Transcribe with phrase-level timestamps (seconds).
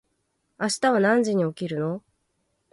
[0.57, 2.03] 明日は何時に起きるの？